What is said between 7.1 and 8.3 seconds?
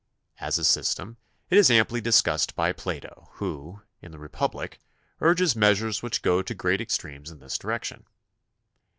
in this direction.